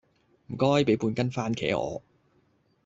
[0.47, 2.01] 唔該，畀半斤番茄我